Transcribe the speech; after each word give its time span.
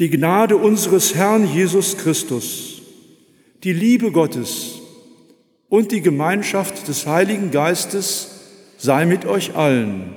Die 0.00 0.08
Gnade 0.08 0.56
unseres 0.56 1.14
Herrn 1.14 1.46
Jesus 1.46 1.98
Christus, 1.98 2.80
die 3.62 3.74
Liebe 3.74 4.10
Gottes 4.12 4.80
und 5.68 5.92
die 5.92 6.00
Gemeinschaft 6.00 6.88
des 6.88 7.06
Heiligen 7.06 7.50
Geistes 7.50 8.40
sei 8.78 9.04
mit 9.04 9.26
euch 9.26 9.56
allen. 9.56 10.16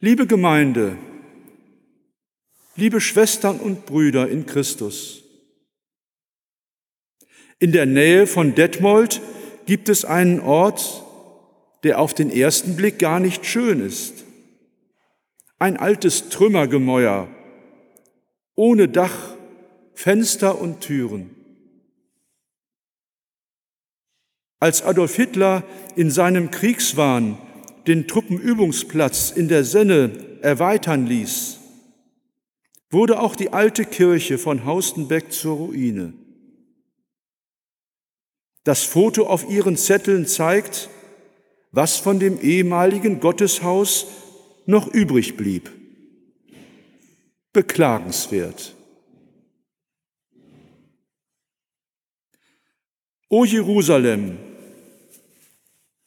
Liebe 0.00 0.26
Gemeinde, 0.26 0.98
liebe 2.74 3.00
Schwestern 3.00 3.60
und 3.60 3.86
Brüder 3.86 4.28
in 4.28 4.46
Christus, 4.46 5.22
in 7.60 7.70
der 7.70 7.86
Nähe 7.86 8.26
von 8.26 8.56
Detmold 8.56 9.22
gibt 9.66 9.88
es 9.88 10.04
einen 10.04 10.40
Ort, 10.40 11.04
der 11.84 12.00
auf 12.00 12.12
den 12.12 12.28
ersten 12.28 12.74
Blick 12.74 12.98
gar 12.98 13.20
nicht 13.20 13.46
schön 13.46 13.78
ist 13.78 14.24
ein 15.60 15.76
altes 15.76 16.30
Trümmergemäuer, 16.30 17.28
ohne 18.54 18.88
Dach, 18.88 19.34
Fenster 19.92 20.58
und 20.58 20.80
Türen. 20.80 21.36
Als 24.58 24.82
Adolf 24.82 25.14
Hitler 25.14 25.62
in 25.96 26.10
seinem 26.10 26.50
Kriegswahn 26.50 27.36
den 27.86 28.08
Truppenübungsplatz 28.08 29.30
in 29.30 29.48
der 29.48 29.64
Senne 29.64 30.38
erweitern 30.40 31.06
ließ, 31.06 31.58
wurde 32.90 33.20
auch 33.20 33.36
die 33.36 33.52
alte 33.52 33.84
Kirche 33.84 34.38
von 34.38 34.64
Haustenbeck 34.64 35.30
zur 35.30 35.56
Ruine. 35.56 36.14
Das 38.64 38.82
Foto 38.84 39.26
auf 39.26 39.48
ihren 39.48 39.76
Zetteln 39.76 40.26
zeigt, 40.26 40.88
was 41.70 41.98
von 41.98 42.18
dem 42.18 42.40
ehemaligen 42.40 43.20
Gotteshaus 43.20 44.06
noch 44.70 44.86
übrig 44.92 45.36
blieb. 45.36 45.70
Beklagenswert. 47.52 48.74
O 53.28 53.44
Jerusalem, 53.44 54.38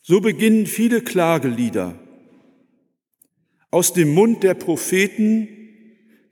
so 0.02 0.20
beginnen 0.20 0.66
viele 0.66 1.02
Klagelieder 1.02 1.96
aus 3.72 3.94
dem 3.94 4.14
Mund 4.14 4.44
der 4.44 4.54
Propheten, 4.54 5.48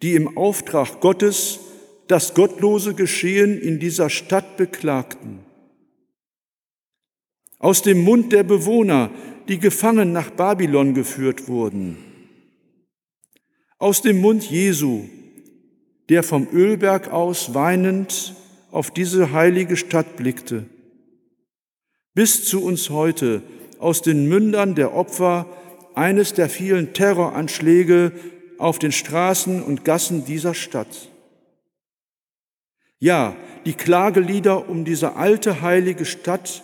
die 0.01 0.13
im 0.13 0.37
Auftrag 0.37 0.99
Gottes 0.99 1.59
das 2.07 2.33
gottlose 2.33 2.93
Geschehen 2.93 3.59
in 3.59 3.79
dieser 3.79 4.09
Stadt 4.09 4.57
beklagten. 4.57 5.39
Aus 7.57 7.81
dem 7.81 8.03
Mund 8.03 8.33
der 8.33 8.43
Bewohner, 8.43 9.11
die 9.47 9.59
gefangen 9.59 10.11
nach 10.11 10.31
Babylon 10.31 10.93
geführt 10.93 11.47
wurden 11.47 12.10
aus 13.81 14.03
dem 14.03 14.21
Mund 14.21 14.43
Jesu, 14.43 15.05
der 16.07 16.21
vom 16.21 16.47
Ölberg 16.53 17.11
aus 17.11 17.55
weinend 17.55 18.35
auf 18.69 18.91
diese 18.91 19.31
heilige 19.31 19.75
Stadt 19.75 20.17
blickte, 20.17 20.65
bis 22.13 22.45
zu 22.45 22.63
uns 22.63 22.91
heute 22.91 23.41
aus 23.79 24.03
den 24.03 24.29
Mündern 24.29 24.75
der 24.75 24.93
Opfer 24.93 25.47
eines 25.95 26.35
der 26.35 26.47
vielen 26.47 26.93
Terroranschläge 26.93 28.11
auf 28.59 28.77
den 28.77 28.91
Straßen 28.91 29.63
und 29.63 29.83
Gassen 29.83 30.25
dieser 30.25 30.53
Stadt. 30.53 31.09
Ja, 32.99 33.35
die 33.65 33.73
Klagelieder 33.73 34.69
um 34.69 34.85
diese 34.85 35.15
alte 35.15 35.61
heilige 35.61 36.05
Stadt, 36.05 36.63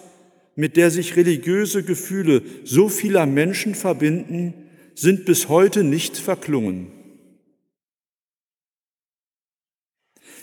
mit 0.56 0.78
der 0.78 0.92
sich 0.92 1.16
religiöse 1.16 1.82
Gefühle 1.82 2.44
so 2.64 2.90
vieler 2.90 3.26
Menschen 3.26 3.74
verbinden, 3.74 4.54
sind 4.94 5.26
bis 5.26 5.50
heute 5.50 5.84
nicht 5.84 6.16
verklungen. 6.18 6.92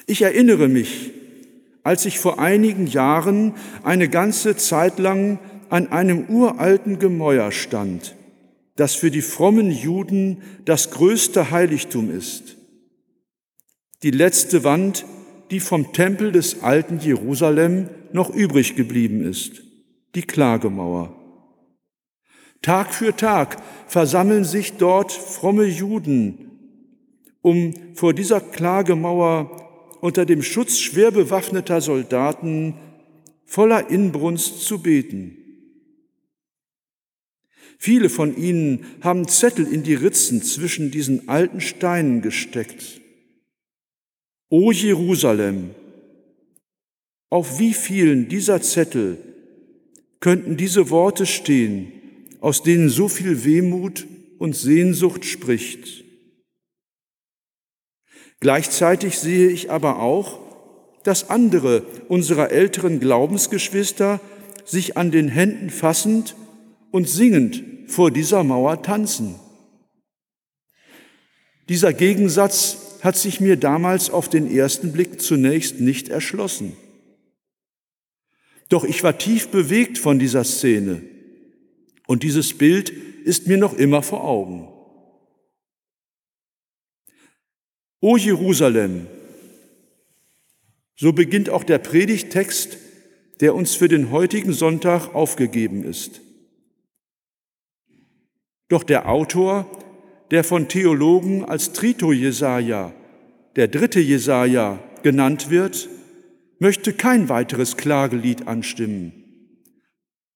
Ich 0.06 0.22
erinnere 0.22 0.68
mich, 0.68 1.12
als 1.82 2.04
ich 2.04 2.18
vor 2.18 2.38
einigen 2.38 2.86
Jahren 2.86 3.54
eine 3.82 4.08
ganze 4.08 4.56
Zeit 4.56 4.98
lang 4.98 5.38
an 5.70 5.92
einem 5.92 6.26
uralten 6.28 6.98
Gemäuer 6.98 7.52
stand, 7.52 8.14
das 8.76 8.94
für 8.94 9.10
die 9.10 9.22
frommen 9.22 9.70
Juden 9.70 10.42
das 10.64 10.90
größte 10.90 11.50
Heiligtum 11.50 12.10
ist. 12.10 12.56
Die 14.02 14.10
letzte 14.10 14.64
Wand, 14.64 15.06
die 15.50 15.60
vom 15.60 15.92
Tempel 15.92 16.32
des 16.32 16.62
alten 16.62 16.98
Jerusalem 17.00 17.88
noch 18.12 18.30
übrig 18.30 18.76
geblieben 18.76 19.22
ist, 19.22 19.62
die 20.14 20.22
Klagemauer. 20.22 21.14
Tag 22.60 22.94
für 22.94 23.14
Tag 23.16 23.56
versammeln 23.86 24.44
sich 24.44 24.74
dort 24.74 25.12
fromme 25.12 25.64
Juden, 25.64 26.50
um 27.42 27.74
vor 27.94 28.14
dieser 28.14 28.40
Klagemauer 28.40 29.63
unter 30.04 30.26
dem 30.26 30.42
Schutz 30.42 30.80
schwer 30.80 31.10
bewaffneter 31.12 31.80
Soldaten 31.80 32.74
voller 33.46 33.88
Inbrunst 33.88 34.60
zu 34.60 34.82
beten. 34.82 35.38
Viele 37.78 38.10
von 38.10 38.36
ihnen 38.36 38.84
haben 39.00 39.26
Zettel 39.28 39.66
in 39.66 39.82
die 39.82 39.94
Ritzen 39.94 40.42
zwischen 40.42 40.90
diesen 40.90 41.30
alten 41.30 41.62
Steinen 41.62 42.20
gesteckt. 42.20 43.00
O 44.50 44.72
Jerusalem, 44.72 45.70
auf 47.30 47.58
wie 47.58 47.72
vielen 47.72 48.28
dieser 48.28 48.60
Zettel 48.60 49.16
könnten 50.20 50.58
diese 50.58 50.90
Worte 50.90 51.24
stehen, 51.24 51.92
aus 52.40 52.62
denen 52.62 52.90
so 52.90 53.08
viel 53.08 53.46
Wehmut 53.46 54.06
und 54.36 54.54
Sehnsucht 54.54 55.24
spricht? 55.24 56.03
Gleichzeitig 58.44 59.18
sehe 59.18 59.48
ich 59.48 59.70
aber 59.70 60.00
auch, 60.00 60.38
dass 61.02 61.30
andere 61.30 61.80
unserer 62.08 62.50
älteren 62.50 63.00
Glaubensgeschwister 63.00 64.20
sich 64.66 64.98
an 64.98 65.10
den 65.10 65.28
Händen 65.28 65.70
fassend 65.70 66.36
und 66.90 67.08
singend 67.08 67.64
vor 67.86 68.10
dieser 68.10 68.44
Mauer 68.44 68.82
tanzen. 68.82 69.36
Dieser 71.70 71.94
Gegensatz 71.94 72.98
hat 73.00 73.16
sich 73.16 73.40
mir 73.40 73.56
damals 73.56 74.10
auf 74.10 74.28
den 74.28 74.54
ersten 74.54 74.92
Blick 74.92 75.22
zunächst 75.22 75.80
nicht 75.80 76.10
erschlossen. 76.10 76.76
Doch 78.68 78.84
ich 78.84 79.02
war 79.02 79.16
tief 79.16 79.48
bewegt 79.48 79.96
von 79.96 80.18
dieser 80.18 80.44
Szene 80.44 81.00
und 82.06 82.22
dieses 82.22 82.58
Bild 82.58 82.90
ist 82.90 83.46
mir 83.46 83.56
noch 83.56 83.72
immer 83.72 84.02
vor 84.02 84.22
Augen. 84.22 84.73
O 88.04 88.18
Jerusalem, 88.18 89.06
so 90.94 91.14
beginnt 91.14 91.48
auch 91.48 91.64
der 91.64 91.78
Predigtext, 91.78 92.76
der 93.40 93.54
uns 93.54 93.76
für 93.76 93.88
den 93.88 94.10
heutigen 94.10 94.52
Sonntag 94.52 95.14
aufgegeben 95.14 95.84
ist. 95.84 96.20
Doch 98.68 98.82
der 98.82 99.08
Autor, 99.08 99.66
der 100.30 100.44
von 100.44 100.68
Theologen 100.68 101.46
als 101.46 101.72
Trito 101.72 102.12
Jesaja, 102.12 102.92
der 103.56 103.68
dritte 103.68 104.00
Jesaja, 104.00 104.80
genannt 105.02 105.48
wird, 105.48 105.88
möchte 106.58 106.92
kein 106.92 107.30
weiteres 107.30 107.78
Klagelied 107.78 108.46
anstimmen. 108.46 109.14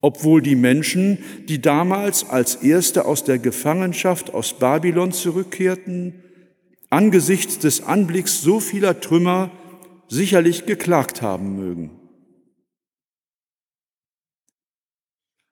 Obwohl 0.01 0.41
die 0.41 0.57
Menschen, 0.57 1.19
die 1.49 1.61
damals 1.61 2.31
als 2.31 2.55
Erste 2.55 3.05
aus 3.05 3.25
der 3.25 3.39
Gefangenschaft 3.39 4.33
aus 4.33 4.59
Babylon 4.59 5.13
zurückkehrten, 5.13 6.23
angesichts 6.91 7.59
des 7.59 7.83
Anblicks 7.83 8.43
so 8.43 8.61
vieler 8.61 9.01
Trümmer 9.01 9.51
sicherlich 10.09 10.67
geklagt 10.67 11.23
haben 11.23 11.57
mögen. 11.57 11.91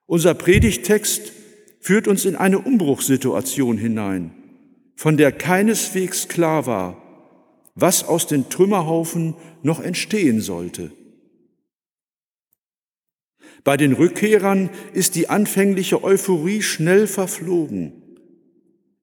Unser 0.07 0.35
Predigtext 0.35 1.33
führt 1.81 2.09
uns 2.09 2.25
in 2.25 2.37
eine 2.37 2.61
Umbruchssituation 2.61 3.77
hinein, 3.77 4.33
von 4.95 5.17
der 5.17 5.33
keineswegs 5.33 6.29
klar 6.29 6.67
war, 6.67 7.03
was 7.75 8.05
aus 8.05 8.27
den 8.27 8.49
Trümmerhaufen 8.49 9.35
noch 9.63 9.81
entstehen 9.81 10.41
sollte. 10.41 10.93
Bei 13.65 13.77
den 13.77 13.93
Rückkehrern 13.93 14.71
ist 14.95 15.17
die 15.17 15.29
anfängliche 15.29 16.03
Euphorie 16.05 16.63
schnell 16.63 17.07
verflogen. 17.09 18.06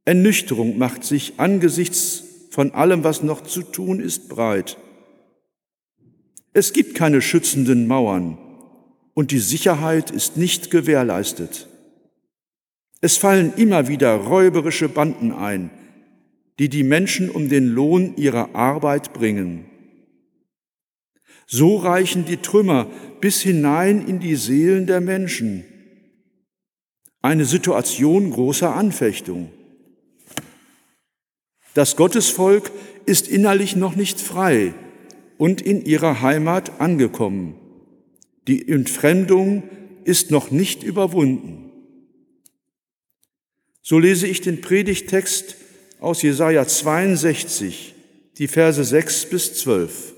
Ernüchterung 0.06 0.78
macht 0.78 1.04
sich 1.04 1.34
angesichts 1.38 2.24
von 2.50 2.72
allem, 2.72 3.04
was 3.04 3.24
noch 3.24 3.42
zu 3.42 3.64
tun 3.64 4.00
ist, 4.00 4.30
breit. 4.30 4.78
Es 6.54 6.74
gibt 6.74 6.94
keine 6.94 7.22
schützenden 7.22 7.88
Mauern 7.88 8.38
und 9.14 9.32
die 9.32 9.40
Sicherheit 9.40 10.12
ist 10.12 10.38
nicht 10.38 10.70
gewährleistet. 10.70 11.68
Es 13.02 13.18
fallen 13.18 13.54
immer 13.56 13.88
wieder 13.88 14.14
räuberische 14.16 14.88
Banden 14.88 15.32
ein, 15.32 15.72
die 16.60 16.70
die 16.70 16.84
Menschen 16.84 17.30
um 17.30 17.50
den 17.50 17.68
Lohn 17.68 18.16
ihrer 18.18 18.56
Arbeit 18.56 19.14
bringen. 19.14 19.66
So 21.48 21.78
reichen 21.78 22.26
die 22.26 22.38
Trümmer 22.38 22.88
bis 23.20 23.42
hinein 23.42 24.08
in 24.08 24.20
die 24.20 24.36
Seelen 24.36 24.88
der 24.88 25.02
Menschen. 25.02 25.66
Eine 27.22 27.46
Situation 27.46 28.32
großer 28.32 28.76
Anfechtung. 28.76 29.52
Das 31.74 31.96
Gottesvolk 31.96 32.72
ist 33.06 33.28
innerlich 33.28 33.76
noch 33.76 33.96
nicht 33.96 34.22
frei 34.22 34.74
und 35.38 35.62
in 35.62 35.84
ihrer 35.86 36.22
Heimat 36.22 36.80
angekommen. 36.80 37.56
Die 38.48 38.68
Entfremdung 38.68 39.64
ist 40.04 40.32
noch 40.32 40.52
nicht 40.52 40.84
überwunden. 40.84 41.72
So 43.82 44.00
lese 44.00 44.28
ich 44.28 44.42
den 44.42 44.62
Predigtext 44.62 45.56
aus 46.00 46.22
Jesaja 46.22 46.68
62, 46.68 47.96
die 48.38 48.48
Verse 48.48 48.84
6 48.84 49.26
bis 49.30 49.54
12. 49.56 50.14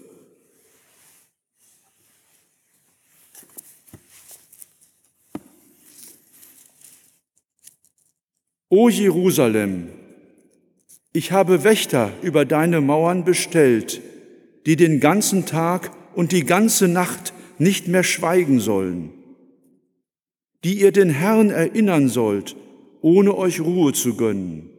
O 8.70 8.90
Jerusalem, 8.90 9.90
ich 11.16 11.32
habe 11.32 11.64
Wächter 11.64 12.12
über 12.22 12.44
deine 12.44 12.82
Mauern 12.82 13.24
bestellt, 13.24 14.02
die 14.66 14.76
den 14.76 15.00
ganzen 15.00 15.46
Tag 15.46 15.92
und 16.14 16.34
die 16.34 16.44
ganze 16.44 16.90
Nacht 16.90 17.34
nicht 17.58 17.88
mehr 17.88 18.04
schweigen 18.04 18.60
sollen, 18.60 19.14
die 20.66 20.74
ihr 20.74 20.92
den 20.92 21.10
Herrn 21.10 21.52
erinnern 21.52 22.10
sollt, 22.10 22.58
ohne 23.02 23.38
euch 23.38 23.62
Ruhe 23.62 23.94
zu 23.94 24.18
gönnen. 24.18 24.70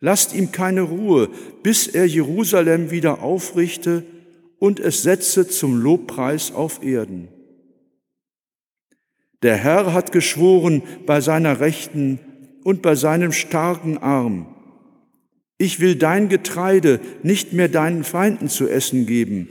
Lasst 0.00 0.34
ihm 0.34 0.50
keine 0.50 0.82
Ruhe, 0.82 1.28
bis 1.62 1.86
er 1.86 2.06
Jerusalem 2.06 2.90
wieder 2.90 3.22
aufrichte 3.22 4.02
und 4.58 4.80
es 4.80 5.04
setze 5.04 5.46
zum 5.46 5.80
Lobpreis 5.80 6.50
auf 6.52 6.82
Erden. 6.82 7.28
Der 9.42 9.56
Herr 9.56 9.92
hat 9.92 10.10
geschworen 10.10 10.82
bei 11.06 11.20
seiner 11.20 11.60
Rechten 11.60 12.18
und 12.64 12.82
bei 12.82 12.96
seinem 12.96 13.30
starken 13.30 13.98
Arm, 13.98 14.55
ich 15.58 15.80
will 15.80 15.96
dein 15.96 16.28
Getreide 16.28 17.00
nicht 17.22 17.52
mehr 17.52 17.68
deinen 17.68 18.04
Feinden 18.04 18.48
zu 18.48 18.68
essen 18.68 19.06
geben, 19.06 19.48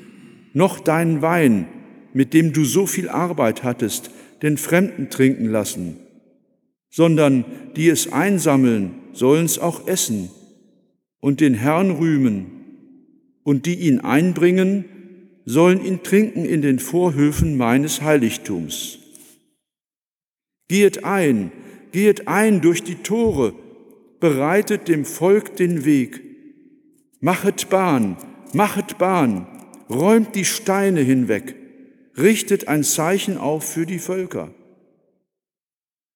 noch 0.54 0.80
deinen 0.80 1.22
Wein, 1.22 1.68
mit 2.13 2.34
dem 2.34 2.54
du 2.54 2.63
so 2.63 2.86
viel 2.86 3.10
Arbeit 3.10 3.63
hattest, 3.63 4.12
den 4.42 4.57
Fremden 4.57 5.10
trinken 5.10 5.46
lassen, 5.46 5.98
sondern 6.90 7.46
die 7.75 7.90
es 7.90 8.13
einsammeln, 8.13 8.92
sollen's 9.13 9.60
auch 9.60 9.88
essen 9.88 10.30
und 11.19 11.42
den 11.42 11.56
Herrn 11.56 11.92
rühmen, 11.92 12.51
und 13.44 13.68
die 13.68 13.75
ihn 13.75 14.00
einbringen, 14.00 14.86
sollen 15.46 15.86
ihn 15.86 16.01
trinken 16.01 16.46
in 16.46 16.63
den 16.63 16.80
Vorhöfen 16.80 17.58
meines 17.58 18.01
Heiligtums. 18.01 18.98
Gehet 20.68 21.04
ein, 21.04 21.51
gehet 21.92 22.28
ein 22.28 22.62
durch 22.62 22.84
die 22.84 22.96
Tore, 22.96 23.54
bereitet 24.19 24.88
dem 24.88 25.06
Volk 25.06 25.56
den 25.56 25.85
Weg. 25.85 26.21
Machet 27.19 27.69
Bahn, 27.69 28.17
machet 28.53 28.97
Bahn, 28.97 29.47
räumt 29.89 30.35
die 30.35 30.45
Steine 30.45 31.01
hinweg, 31.01 31.56
richtet 32.17 32.67
ein 32.67 32.83
Zeichen 32.83 33.38
auf 33.38 33.63
für 33.63 33.85
die 33.85 34.00
Völker. 34.00 34.53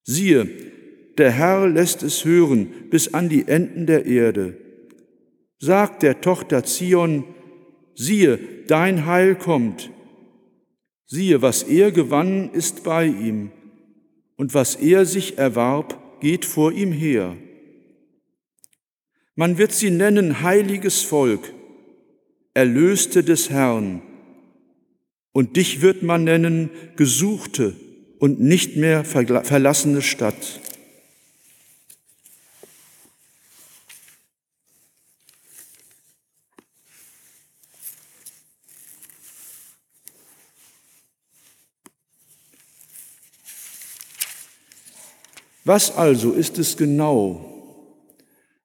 Siehe, 0.03 0.47
der 1.17 1.31
Herr 1.31 1.67
lässt 1.67 2.01
es 2.03 2.25
hören 2.25 2.67
bis 2.89 3.13
an 3.13 3.29
die 3.29 3.47
Enden 3.47 3.85
der 3.85 4.05
Erde. 4.05 4.57
Sagt 5.59 6.01
der 6.01 6.21
Tochter 6.21 6.63
Zion, 6.63 7.25
siehe, 7.93 8.39
dein 8.67 9.05
Heil 9.05 9.35
kommt. 9.35 9.91
Siehe, 11.05 11.41
was 11.41 11.63
er 11.63 11.91
gewann, 11.91 12.51
ist 12.51 12.83
bei 12.83 13.05
ihm, 13.05 13.51
und 14.37 14.53
was 14.53 14.75
er 14.75 15.05
sich 15.05 15.37
erwarb, 15.37 16.21
geht 16.21 16.45
vor 16.45 16.71
ihm 16.71 16.91
her. 16.91 17.35
Man 19.39 19.57
wird 19.57 19.71
sie 19.71 19.89
nennen 19.89 20.41
heiliges 20.41 21.01
Volk, 21.01 21.53
Erlöste 22.53 23.23
des 23.23 23.49
Herrn. 23.49 24.01
Und 25.31 25.55
dich 25.55 25.79
wird 25.81 26.03
man 26.03 26.25
nennen 26.25 26.69
gesuchte 26.97 27.73
und 28.19 28.41
nicht 28.41 28.75
mehr 28.75 29.05
verlassene 29.05 30.01
Stadt. 30.01 30.59
Was 45.63 45.95
also 45.95 46.33
ist 46.33 46.57
es 46.59 46.75
genau, 46.75 47.48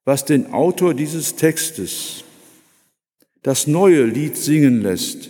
was 0.05 0.23
den 0.23 0.53
Autor 0.53 0.93
dieses 0.93 1.35
Textes 1.35 2.23
das 3.41 3.67
neue 3.67 4.05
Lied 4.05 4.37
singen 4.37 4.81
lässt, 4.81 5.29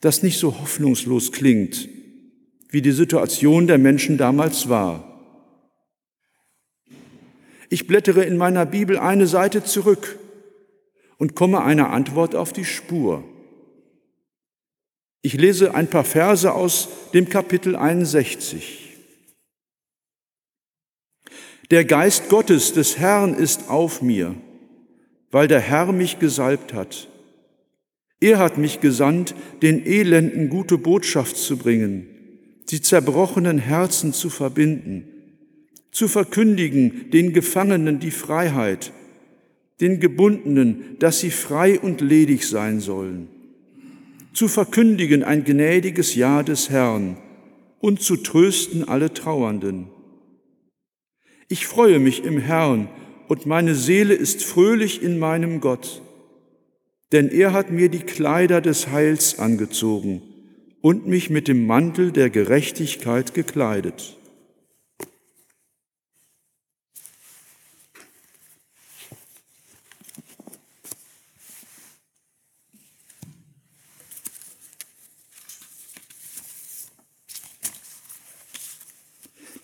das 0.00 0.22
nicht 0.22 0.38
so 0.38 0.60
hoffnungslos 0.60 1.32
klingt, 1.32 1.88
wie 2.70 2.82
die 2.82 2.92
Situation 2.92 3.66
der 3.66 3.78
Menschen 3.78 4.16
damals 4.16 4.68
war. 4.68 5.04
Ich 7.68 7.86
blättere 7.86 8.24
in 8.24 8.36
meiner 8.36 8.64
Bibel 8.64 8.98
eine 8.98 9.26
Seite 9.26 9.64
zurück 9.64 10.18
und 11.16 11.34
komme 11.34 11.62
einer 11.62 11.90
Antwort 11.90 12.36
auf 12.36 12.52
die 12.52 12.64
Spur. 12.64 13.24
Ich 15.20 15.34
lese 15.34 15.74
ein 15.74 15.90
paar 15.90 16.04
Verse 16.04 16.52
aus 16.52 16.88
dem 17.12 17.28
Kapitel 17.28 17.74
61. 17.74 18.87
Der 21.70 21.84
Geist 21.84 22.30
Gottes 22.30 22.72
des 22.72 22.98
Herrn 22.98 23.34
ist 23.34 23.68
auf 23.68 24.00
mir, 24.00 24.34
weil 25.30 25.48
der 25.48 25.60
Herr 25.60 25.92
mich 25.92 26.18
gesalbt 26.18 26.72
hat. 26.72 27.08
Er 28.20 28.38
hat 28.38 28.56
mich 28.56 28.80
gesandt, 28.80 29.34
den 29.60 29.84
Elenden 29.84 30.48
gute 30.48 30.78
Botschaft 30.78 31.36
zu 31.36 31.58
bringen, 31.58 32.06
die 32.70 32.80
zerbrochenen 32.80 33.58
Herzen 33.58 34.14
zu 34.14 34.30
verbinden, 34.30 35.08
zu 35.90 36.08
verkündigen 36.08 37.10
den 37.10 37.34
Gefangenen 37.34 38.00
die 38.00 38.12
Freiheit, 38.12 38.92
den 39.82 40.00
Gebundenen, 40.00 40.96
dass 41.00 41.20
sie 41.20 41.30
frei 41.30 41.78
und 41.78 42.00
ledig 42.00 42.48
sein 42.48 42.80
sollen, 42.80 43.28
zu 44.32 44.48
verkündigen 44.48 45.22
ein 45.22 45.44
gnädiges 45.44 46.14
Jahr 46.14 46.44
des 46.44 46.70
Herrn 46.70 47.18
und 47.78 48.00
zu 48.00 48.16
trösten 48.16 48.88
alle 48.88 49.12
Trauernden 49.12 49.88
ich 51.48 51.66
freue 51.66 51.98
mich 51.98 52.24
im 52.24 52.38
Herrn 52.38 52.88
und 53.26 53.46
meine 53.46 53.74
Seele 53.74 54.14
ist 54.14 54.44
fröhlich 54.44 55.02
in 55.02 55.18
meinem 55.18 55.60
Gott, 55.60 56.02
denn 57.12 57.30
er 57.30 57.52
hat 57.52 57.70
mir 57.70 57.88
die 57.88 58.00
Kleider 58.00 58.60
des 58.60 58.88
Heils 58.88 59.38
angezogen 59.38 60.22
und 60.82 61.06
mich 61.06 61.30
mit 61.30 61.48
dem 61.48 61.66
Mantel 61.66 62.12
der 62.12 62.30
Gerechtigkeit 62.30 63.34
gekleidet. 63.34 64.14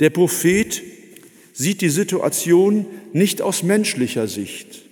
Der 0.01 0.11
Prophet 0.11 0.83
sieht 1.65 1.81
die 1.81 1.89
Situation 1.89 2.85
nicht 3.15 3.41
aus 3.41 3.63
menschlicher 3.63 4.29
Sicht. 4.29 4.83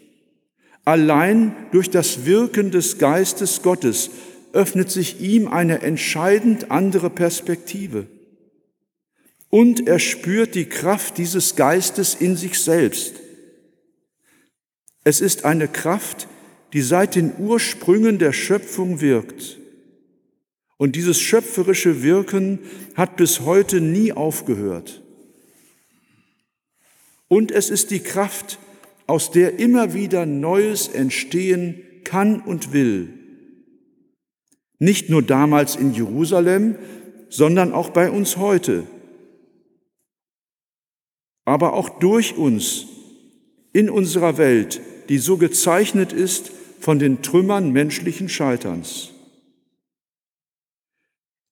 Allein 0.86 1.54
durch 1.70 1.90
das 1.90 2.24
Wirken 2.24 2.70
des 2.70 2.96
Geistes 2.96 3.60
Gottes 3.62 4.08
öffnet 4.54 4.90
sich 4.90 5.20
ihm 5.20 5.48
eine 5.48 5.82
entscheidend 5.82 6.70
andere 6.70 7.10
Perspektive. 7.10 8.06
Und 9.50 9.86
er 9.86 9.98
spürt 9.98 10.54
die 10.54 10.64
Kraft 10.64 11.18
dieses 11.18 11.56
Geistes 11.56 12.14
in 12.14 12.36
sich 12.36 12.58
selbst. 12.58 13.16
Es 15.04 15.20
ist 15.20 15.44
eine 15.44 15.68
Kraft, 15.68 16.26
die 16.72 16.80
seit 16.80 17.16
den 17.16 17.32
Ursprüngen 17.38 18.18
der 18.18 18.32
Schöpfung 18.32 19.02
wirkt. 19.02 19.58
Und 20.78 20.96
dieses 20.96 21.20
schöpferische 21.20 22.02
Wirken 22.02 22.60
hat 22.94 23.18
bis 23.18 23.40
heute 23.40 23.82
nie 23.82 24.14
aufgehört. 24.14 25.01
Und 27.32 27.50
es 27.50 27.70
ist 27.70 27.90
die 27.90 28.00
Kraft, 28.00 28.58
aus 29.06 29.30
der 29.30 29.58
immer 29.58 29.94
wieder 29.94 30.26
Neues 30.26 30.86
entstehen 30.88 31.82
kann 32.04 32.42
und 32.42 32.74
will. 32.74 33.08
Nicht 34.78 35.08
nur 35.08 35.22
damals 35.22 35.74
in 35.74 35.94
Jerusalem, 35.94 36.76
sondern 37.30 37.72
auch 37.72 37.88
bei 37.88 38.10
uns 38.10 38.36
heute. 38.36 38.86
Aber 41.46 41.72
auch 41.72 41.88
durch 42.00 42.36
uns 42.36 42.88
in 43.72 43.88
unserer 43.88 44.36
Welt, 44.36 44.82
die 45.08 45.16
so 45.16 45.38
gezeichnet 45.38 46.12
ist 46.12 46.52
von 46.80 46.98
den 46.98 47.22
Trümmern 47.22 47.72
menschlichen 47.72 48.28
Scheiterns. 48.28 49.08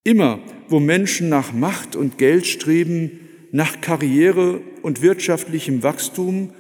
Immer, 0.05 0.41
wo 0.69 0.79
Menschen 0.79 1.31
nach 1.31 1.55
Macht 1.55 1.97
und 1.97 2.19
Geld 2.19 2.47
streben, 2.47 3.31
nach 3.51 3.81
Karriere 3.81 4.61
und 4.83 5.03
wirtschaftlichem 5.03 5.83
Wachstum 5.83 6.53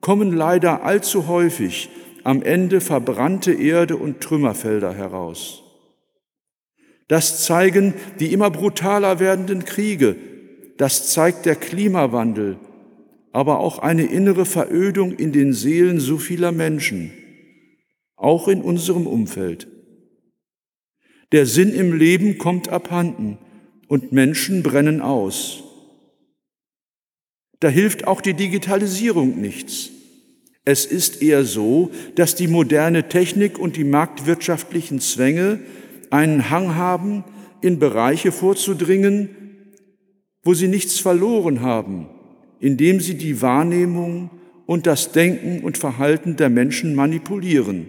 kommen 0.00 0.32
leider 0.32 0.82
allzu 0.82 1.26
häufig 1.28 1.90
am 2.24 2.42
Ende 2.42 2.80
verbrannte 2.80 3.52
Erde 3.52 3.96
und 3.96 4.20
Trümmerfelder 4.20 4.92
heraus. 4.92 5.62
Das 7.08 7.44
zeigen 7.44 7.94
die 8.18 8.32
immer 8.32 8.50
brutaler 8.50 9.20
werdenden 9.20 9.64
Kriege, 9.64 10.16
das 10.76 11.12
zeigt 11.12 11.46
der 11.46 11.56
Klimawandel, 11.56 12.56
aber 13.32 13.60
auch 13.60 13.78
eine 13.78 14.04
innere 14.04 14.44
Verödung 14.44 15.12
in 15.12 15.32
den 15.32 15.52
Seelen 15.52 16.00
so 16.00 16.18
vieler 16.18 16.52
Menschen, 16.52 17.12
auch 18.16 18.48
in 18.48 18.60
unserem 18.60 19.06
Umfeld. 19.06 19.68
Der 21.32 21.46
Sinn 21.46 21.72
im 21.74 21.92
Leben 21.92 22.38
kommt 22.38 22.68
abhanden 22.68 23.38
und 23.88 24.12
Menschen 24.12 24.62
brennen 24.62 25.00
aus. 25.00 25.65
Da 27.60 27.68
hilft 27.68 28.06
auch 28.06 28.20
die 28.20 28.34
Digitalisierung 28.34 29.40
nichts. 29.40 29.90
Es 30.64 30.84
ist 30.84 31.22
eher 31.22 31.44
so, 31.44 31.90
dass 32.16 32.34
die 32.34 32.48
moderne 32.48 33.08
Technik 33.08 33.58
und 33.58 33.76
die 33.76 33.84
marktwirtschaftlichen 33.84 35.00
Zwänge 35.00 35.60
einen 36.10 36.50
Hang 36.50 36.74
haben, 36.74 37.24
in 37.62 37.78
Bereiche 37.78 38.32
vorzudringen, 38.32 39.30
wo 40.42 40.54
sie 40.54 40.68
nichts 40.68 40.98
verloren 40.98 41.60
haben, 41.60 42.08
indem 42.60 43.00
sie 43.00 43.14
die 43.14 43.40
Wahrnehmung 43.42 44.30
und 44.66 44.86
das 44.86 45.12
Denken 45.12 45.64
und 45.64 45.78
Verhalten 45.78 46.36
der 46.36 46.50
Menschen 46.50 46.94
manipulieren. 46.94 47.86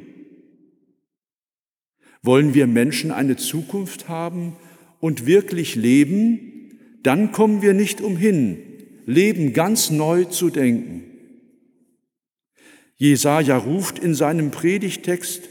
Wollen 2.22 2.54
wir 2.54 2.68
Menschen 2.68 3.12
eine 3.12 3.38
Zukunft 3.38 4.08
haben 4.08 4.56
und 5.00 5.26
wirklich 5.26 5.76
leben, 5.76 6.72
dann 7.04 7.32
kommen 7.32 7.62
wir 7.62 7.74
nicht 7.74 8.02
umhin, 8.02 8.67
Leben 9.08 9.54
ganz 9.54 9.90
neu 9.90 10.26
zu 10.26 10.50
denken. 10.50 11.06
Jesaja 12.98 13.58
ruft 13.58 14.00
in 14.00 14.14
seinem 14.14 14.52
Predigtext, 14.52 15.44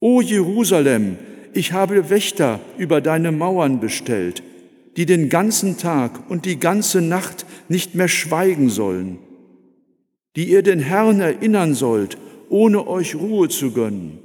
O 0.00 0.20
Jerusalem, 0.20 1.18
ich 1.52 1.72
habe 1.72 2.10
Wächter 2.10 2.60
über 2.78 3.00
deine 3.00 3.30
Mauern 3.30 3.78
bestellt, 3.78 4.42
die 4.96 5.06
den 5.06 5.28
ganzen 5.28 5.78
Tag 5.78 6.28
und 6.28 6.46
die 6.46 6.58
ganze 6.58 7.00
Nacht 7.00 7.46
nicht 7.68 7.94
mehr 7.94 8.08
schweigen 8.08 8.70
sollen, 8.70 9.18
die 10.34 10.48
ihr 10.50 10.62
den 10.62 10.80
Herrn 10.80 11.20
erinnern 11.20 11.74
sollt, 11.74 12.18
ohne 12.48 12.88
euch 12.88 13.14
Ruhe 13.14 13.48
zu 13.48 13.70
gönnen. 13.70 14.18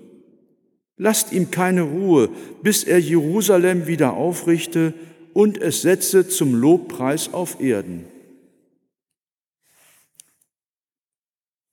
Lasst 0.98 1.34
ihm 1.34 1.52
keine 1.52 1.84
Ruhe, 1.84 2.30
bis 2.64 2.84
er 2.84 3.00
Jerusalem 3.00 3.86
wieder 3.86 4.14
aufrichte 4.14 4.96
und 5.34 5.58
es 5.58 5.82
setze 5.82 6.28
zum 6.28 6.56
Lobpreis 6.56 7.34
auf 7.34 7.60
Erden. 7.60 8.06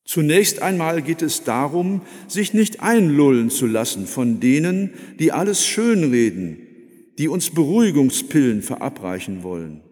Zunächst 0.04 0.62
einmal 0.62 1.02
geht 1.02 1.20
es 1.20 1.44
darum, 1.44 2.00
sich 2.28 2.54
nicht 2.54 2.80
einlullen 2.80 3.50
zu 3.50 3.66
lassen 3.66 4.06
von 4.06 4.40
denen, 4.40 4.94
die 5.18 5.32
alles 5.32 5.66
schönreden, 5.66 6.58
die 7.18 7.28
uns 7.28 7.50
Beruhigungspillen 7.50 8.62
verabreichen 8.62 9.42
wollen. 9.42 9.82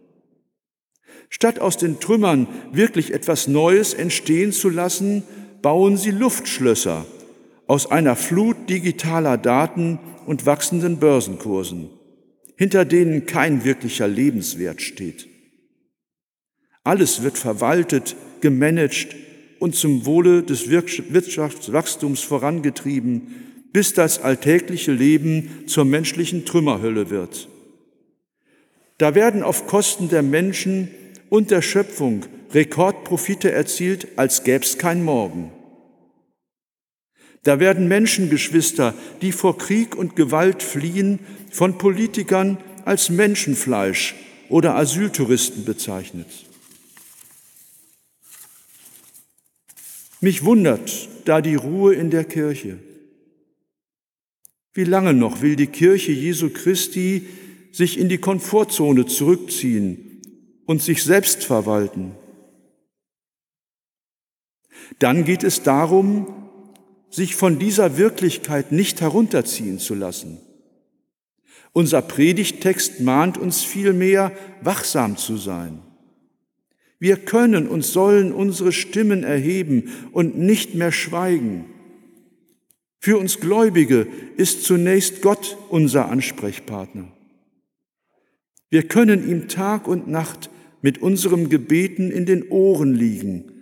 Statt 1.28 1.58
aus 1.58 1.76
den 1.76 2.00
Trümmern 2.00 2.46
wirklich 2.72 3.12
etwas 3.12 3.46
Neues 3.46 3.92
entstehen 3.92 4.52
zu 4.52 4.70
lassen, 4.70 5.22
bauen 5.60 5.96
sie 5.96 6.12
Luftschlösser 6.12 7.04
aus 7.66 7.90
einer 7.90 8.16
Flut 8.16 8.70
digitaler 8.70 9.36
Daten 9.36 9.98
und 10.24 10.46
wachsenden 10.46 10.98
Börsenkursen, 10.98 11.90
hinter 12.56 12.84
denen 12.84 13.26
kein 13.26 13.64
wirklicher 13.64 14.08
Lebenswert 14.08 14.82
steht. 14.82 15.28
Alles 16.84 17.22
wird 17.22 17.38
verwaltet, 17.38 18.16
gemanagt 18.40 19.16
und 19.58 19.74
zum 19.74 20.06
Wohle 20.06 20.42
des 20.42 20.70
Wirtschaftswachstums 20.70 22.20
vorangetrieben, 22.22 23.66
bis 23.72 23.92
das 23.92 24.20
alltägliche 24.20 24.92
Leben 24.92 25.64
zur 25.66 25.84
menschlichen 25.84 26.44
Trümmerhölle 26.44 27.10
wird. 27.10 27.48
Da 28.98 29.14
werden 29.14 29.42
auf 29.42 29.66
Kosten 29.66 30.08
der 30.08 30.22
Menschen 30.22 30.88
und 31.28 31.50
der 31.50 31.60
Schöpfung 31.60 32.24
Rekordprofite 32.54 33.50
erzielt, 33.50 34.08
als 34.16 34.44
gäb's 34.44 34.78
kein 34.78 35.04
Morgen. 35.04 35.52
Da 37.46 37.60
werden 37.60 37.86
Menschengeschwister, 37.86 38.92
die 39.22 39.30
vor 39.30 39.56
Krieg 39.56 39.94
und 39.94 40.16
Gewalt 40.16 40.64
fliehen, 40.64 41.20
von 41.48 41.78
Politikern 41.78 42.58
als 42.84 43.08
Menschenfleisch 43.08 44.16
oder 44.48 44.74
Asyltouristen 44.74 45.64
bezeichnet. 45.64 46.26
Mich 50.20 50.44
wundert 50.44 51.08
da 51.24 51.40
die 51.40 51.54
Ruhe 51.54 51.94
in 51.94 52.10
der 52.10 52.24
Kirche. 52.24 52.80
Wie 54.74 54.82
lange 54.82 55.14
noch 55.14 55.40
will 55.40 55.54
die 55.54 55.68
Kirche 55.68 56.10
Jesu 56.10 56.50
Christi 56.50 57.28
sich 57.70 57.96
in 57.96 58.08
die 58.08 58.18
Komfortzone 58.18 59.06
zurückziehen 59.06 60.20
und 60.64 60.82
sich 60.82 61.04
selbst 61.04 61.44
verwalten? 61.44 62.10
Dann 64.98 65.24
geht 65.24 65.44
es 65.44 65.62
darum, 65.62 66.45
sich 67.16 67.34
von 67.34 67.58
dieser 67.58 67.96
Wirklichkeit 67.96 68.72
nicht 68.72 69.00
herunterziehen 69.00 69.78
zu 69.78 69.94
lassen. 69.94 70.36
Unser 71.72 72.02
Predigttext 72.02 73.00
mahnt 73.00 73.38
uns 73.38 73.64
vielmehr, 73.64 74.32
wachsam 74.60 75.16
zu 75.16 75.38
sein. 75.38 75.78
Wir 76.98 77.16
können 77.16 77.68
und 77.68 77.86
sollen 77.86 78.32
unsere 78.32 78.70
Stimmen 78.70 79.24
erheben 79.24 79.84
und 80.12 80.36
nicht 80.36 80.74
mehr 80.74 80.92
schweigen. 80.92 81.64
Für 82.98 83.16
uns 83.16 83.40
Gläubige 83.40 84.06
ist 84.36 84.64
zunächst 84.64 85.22
Gott 85.22 85.56
unser 85.70 86.10
Ansprechpartner. 86.10 87.10
Wir 88.68 88.82
können 88.82 89.26
ihm 89.26 89.48
Tag 89.48 89.88
und 89.88 90.06
Nacht 90.06 90.50
mit 90.82 91.00
unserem 91.00 91.48
Gebeten 91.48 92.10
in 92.10 92.26
den 92.26 92.50
Ohren 92.50 92.94
liegen, 92.94 93.52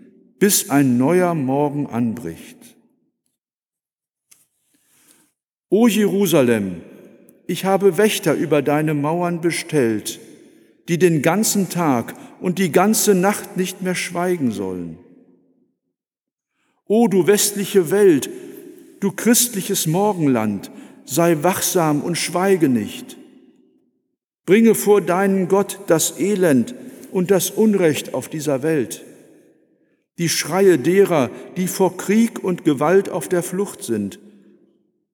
bis 0.40 0.70
ein 0.70 0.98
neuer 0.98 1.36
Morgen 1.36 1.86
anbricht. 1.86 2.73
O 5.70 5.88
Jerusalem, 5.88 6.82
ich 7.46 7.64
habe 7.64 7.96
Wächter 7.96 8.34
über 8.34 8.62
deine 8.62 8.94
Mauern 8.94 9.40
bestellt, 9.40 10.20
die 10.88 10.98
den 10.98 11.22
ganzen 11.22 11.68
Tag 11.68 12.14
und 12.40 12.58
die 12.58 12.70
ganze 12.70 13.14
Nacht 13.14 13.56
nicht 13.56 13.82
mehr 13.82 13.94
schweigen 13.94 14.50
sollen. 14.52 14.98
O 16.86 17.08
du 17.08 17.26
westliche 17.26 17.90
Welt, 17.90 18.28
du 19.00 19.10
christliches 19.10 19.86
Morgenland, 19.86 20.70
sei 21.06 21.42
wachsam 21.42 22.02
und 22.02 22.16
schweige 22.16 22.68
nicht. 22.68 23.16
Bringe 24.44 24.74
vor 24.74 25.00
deinen 25.00 25.48
Gott 25.48 25.80
das 25.86 26.20
Elend 26.20 26.74
und 27.10 27.30
das 27.30 27.50
Unrecht 27.50 28.12
auf 28.12 28.28
dieser 28.28 28.62
Welt, 28.62 29.02
die 30.18 30.28
Schreie 30.28 30.78
derer, 30.78 31.30
die 31.56 31.66
vor 31.66 31.96
Krieg 31.96 32.44
und 32.44 32.64
Gewalt 32.64 33.08
auf 33.08 33.28
der 33.28 33.42
Flucht 33.42 33.82
sind, 33.82 34.18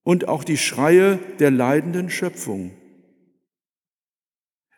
und 0.02 0.28
auch 0.28 0.44
die 0.44 0.56
Schreie 0.56 1.18
der 1.38 1.50
leidenden 1.50 2.10
Schöpfung. 2.10 2.72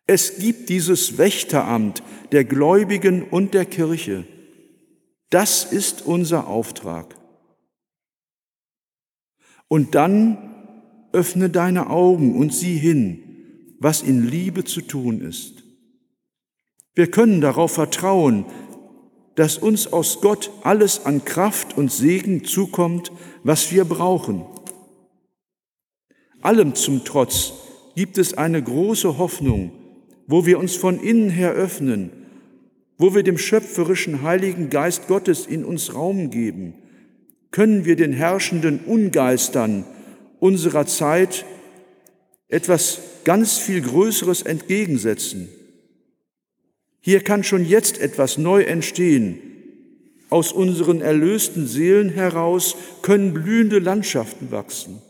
Es 0.07 0.39
gibt 0.39 0.69
dieses 0.69 1.17
Wächteramt 1.19 2.03
der 2.33 2.45
Gläubigen 2.45 3.23
und 3.23 3.55
der 3.55 3.65
Kirche. 3.65 4.27
Das 5.31 5.65
ist 5.65 6.05
unser 6.05 6.49
Auftrag. 6.49 7.15
Und 9.69 9.95
dann 9.95 10.53
öffne 11.13 11.49
deine 11.49 11.89
Augen 11.89 12.37
und 12.37 12.53
sieh 12.53 12.77
hin, 12.77 13.77
was 13.79 14.03
in 14.03 14.27
Liebe 14.27 14.65
zu 14.65 14.83
tun 14.83 15.21
ist. 15.21 15.63
Wir 16.95 17.11
können 17.11 17.41
darauf 17.41 17.73
vertrauen, 17.73 18.45
dass 19.35 19.57
uns 19.57 19.91
aus 19.91 20.21
Gott 20.21 20.51
alles 20.63 21.07
an 21.07 21.25
Kraft 21.25 21.77
und 21.79 21.91
Segen 21.91 22.45
zukommt, 22.45 23.13
was 23.45 23.73
wir 23.73 23.85
brauchen. 23.85 24.45
Allem 26.43 26.75
zum 26.75 27.05
Trotz 27.05 27.53
gibt 27.95 28.19
es 28.19 28.35
eine 28.35 28.63
große 28.63 29.19
Hoffnung, 29.19 29.73
wo 30.27 30.45
wir 30.45 30.59
uns 30.59 30.77
von 30.77 31.01
innen 31.01 31.31
her 31.31 31.53
öffnen, 31.53 32.11
wo 32.99 33.15
wir 33.15 33.23
dem 33.23 33.39
schöpferischen 33.39 34.23
Heiligen 34.23 34.69
Geist 34.71 35.09
Gottes 35.09 35.47
in 35.47 35.65
uns 35.65 35.95
Raum 35.95 36.31
geben, 36.31 36.75
können 37.51 37.85
wir 37.85 37.97
den 37.97 38.13
herrschenden 38.13 38.81
Ungeistern 38.81 39.85
unserer 40.41 40.87
Zeit 40.87 41.45
etwas 42.49 43.01
ganz 43.25 43.59
viel 43.59 43.81
Größeres 43.81 44.43
entgegensetzen. 44.43 45.49
Hier 47.01 47.23
kann 47.23 47.45
schon 47.45 47.65
jetzt 47.65 48.01
etwas 48.01 48.39
neu 48.39 48.63
entstehen. 48.63 49.39
Aus 50.31 50.53
unseren 50.53 51.01
erlösten 51.01 51.67
Seelen 51.67 52.09
heraus 52.09 52.77
können 53.03 53.35
blühende 53.35 53.79
Landschaften 53.79 54.51
wachsen. 54.51 55.03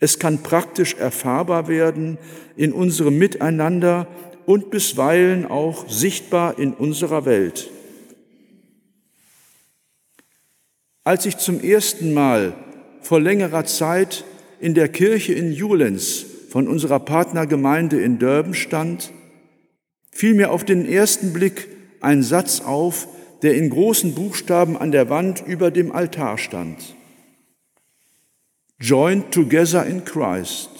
Es 0.00 0.18
kann 0.18 0.42
praktisch 0.42 0.94
erfahrbar 0.94 1.68
werden 1.68 2.18
in 2.56 2.72
unserem 2.72 3.18
Miteinander 3.18 4.06
und 4.46 4.70
bisweilen 4.70 5.44
auch 5.44 5.88
sichtbar 5.88 6.58
in 6.58 6.72
unserer 6.72 7.24
Welt. 7.24 7.70
Als 11.04 11.26
ich 11.26 11.38
zum 11.38 11.60
ersten 11.60 12.12
Mal 12.12 12.54
vor 13.00 13.20
längerer 13.20 13.64
Zeit 13.64 14.24
in 14.60 14.74
der 14.74 14.88
Kirche 14.88 15.32
in 15.32 15.52
Julens 15.52 16.26
von 16.50 16.68
unserer 16.68 17.00
Partnergemeinde 17.00 18.00
in 18.00 18.18
Durban 18.18 18.54
stand, 18.54 19.12
fiel 20.10 20.34
mir 20.34 20.50
auf 20.50 20.64
den 20.64 20.86
ersten 20.86 21.32
Blick 21.32 21.68
ein 22.00 22.22
Satz 22.22 22.60
auf, 22.60 23.08
der 23.42 23.54
in 23.54 23.70
großen 23.70 24.14
Buchstaben 24.14 24.76
an 24.76 24.92
der 24.92 25.10
Wand 25.10 25.44
über 25.46 25.70
dem 25.70 25.92
Altar 25.92 26.38
stand. 26.38 26.96
Joined 28.80 29.32
together 29.32 29.84
in 29.86 30.04
Christ. 30.04 30.70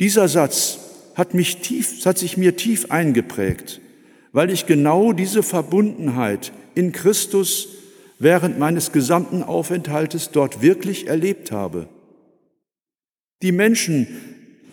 Dieser 0.00 0.28
Satz 0.28 0.78
hat 1.14 1.34
mich 1.34 1.58
tief, 1.58 2.04
hat 2.04 2.18
sich 2.18 2.36
mir 2.36 2.56
tief 2.56 2.90
eingeprägt, 2.90 3.80
weil 4.32 4.50
ich 4.50 4.66
genau 4.66 5.12
diese 5.12 5.42
Verbundenheit 5.42 6.52
in 6.74 6.92
Christus 6.92 7.68
während 8.18 8.58
meines 8.58 8.92
gesamten 8.92 9.42
Aufenthaltes 9.42 10.30
dort 10.30 10.62
wirklich 10.62 11.06
erlebt 11.06 11.52
habe. 11.52 11.88
Die 13.42 13.52
Menschen 13.52 14.06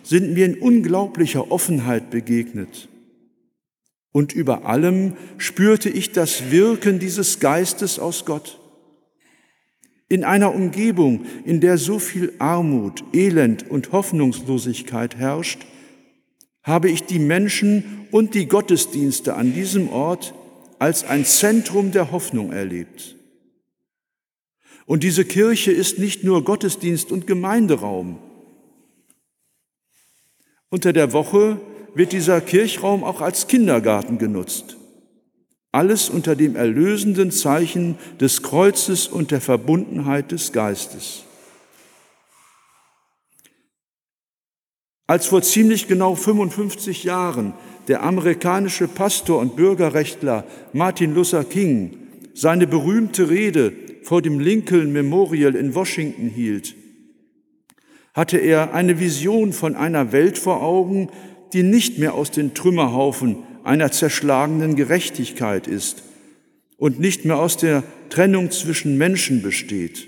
sind 0.03 0.33
mir 0.33 0.45
in 0.45 0.59
unglaublicher 0.59 1.51
Offenheit 1.51 2.09
begegnet. 2.09 2.89
Und 4.11 4.33
über 4.33 4.65
allem 4.65 5.15
spürte 5.37 5.89
ich 5.89 6.11
das 6.11 6.51
Wirken 6.51 6.99
dieses 6.99 7.39
Geistes 7.39 7.99
aus 7.99 8.25
Gott. 8.25 8.59
In 10.09 10.23
einer 10.23 10.55
Umgebung, 10.55 11.25
in 11.45 11.61
der 11.61 11.77
so 11.77 11.99
viel 11.99 12.33
Armut, 12.39 13.03
Elend 13.13 13.69
und 13.69 13.91
Hoffnungslosigkeit 13.91 15.15
herrscht, 15.15 15.67
habe 16.63 16.89
ich 16.89 17.03
die 17.03 17.19
Menschen 17.19 18.07
und 18.11 18.33
die 18.33 18.47
Gottesdienste 18.47 19.35
an 19.35 19.53
diesem 19.53 19.89
Ort 19.89 20.33
als 20.79 21.03
ein 21.03 21.25
Zentrum 21.25 21.91
der 21.91 22.11
Hoffnung 22.11 22.51
erlebt. 22.51 23.15
Und 24.87 25.03
diese 25.03 25.25
Kirche 25.25 25.71
ist 25.71 25.99
nicht 25.99 26.23
nur 26.23 26.43
Gottesdienst 26.43 27.11
und 27.11 27.27
Gemeinderaum. 27.27 28.17
Unter 30.69 30.93
der 30.93 31.13
Woche 31.13 31.61
wird 31.93 32.11
dieser 32.11 32.41
Kirchraum 32.41 33.03
auch 33.03 33.21
als 33.21 33.47
Kindergarten 33.47 34.17
genutzt. 34.17 34.78
Alles 35.71 36.09
unter 36.09 36.35
dem 36.35 36.55
erlösenden 36.55 37.31
Zeichen 37.31 37.97
des 38.19 38.41
Kreuzes 38.41 39.07
und 39.07 39.31
der 39.31 39.41
Verbundenheit 39.41 40.31
des 40.31 40.51
Geistes. 40.51 41.23
Als 45.05 45.27
vor 45.27 45.41
ziemlich 45.41 45.87
genau 45.87 46.15
55 46.15 47.03
Jahren 47.03 47.53
der 47.87 48.03
amerikanische 48.03 48.87
Pastor 48.87 49.39
und 49.39 49.55
Bürgerrechtler 49.55 50.43
Martin 50.73 51.15
Luther 51.15 51.43
King 51.43 51.97
seine 52.33 52.67
berühmte 52.67 53.29
Rede 53.29 53.73
vor 54.03 54.21
dem 54.21 54.39
Lincoln 54.39 54.91
Memorial 54.91 55.55
in 55.55 55.75
Washington 55.75 56.29
hielt, 56.29 56.75
hatte 58.13 58.37
er 58.37 58.73
eine 58.73 58.99
Vision 58.99 59.51
von 59.51 59.75
einer 59.75 60.11
Welt 60.11 60.37
vor 60.37 60.61
Augen, 60.61 61.09
die 61.53 61.63
nicht 61.63 61.97
mehr 61.97 62.13
aus 62.13 62.31
den 62.31 62.53
Trümmerhaufen 62.53 63.37
einer 63.69 63.91
zerschlagenen 63.91 64.75
Gerechtigkeit 64.75 65.67
ist 65.67 66.01
und 66.77 66.99
nicht 66.99 67.23
mehr 67.23 67.37
aus 67.37 67.55
der 67.55 67.83
Trennung 68.09 68.49
zwischen 68.49 68.97
Menschen 68.97 69.43
besteht. 69.43 70.07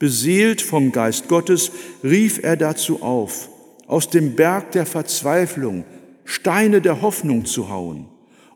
Beseelt 0.00 0.60
vom 0.60 0.90
Geist 0.90 1.28
Gottes 1.28 1.70
rief 2.02 2.42
er 2.42 2.56
dazu 2.56 3.00
auf, 3.00 3.48
aus 3.86 4.10
dem 4.10 4.34
Berg 4.34 4.72
der 4.72 4.86
Verzweiflung 4.86 5.84
Steine 6.24 6.80
der 6.80 7.00
Hoffnung 7.00 7.44
zu 7.44 7.68
hauen 7.68 8.08